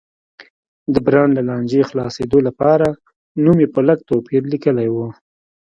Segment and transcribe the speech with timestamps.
[0.93, 2.87] د برانډ له لانجې خلاصېدو لپاره
[3.43, 4.97] نوم یې په لږ توپیر لیکلی و.